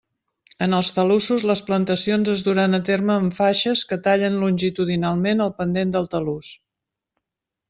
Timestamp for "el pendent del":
5.47-6.11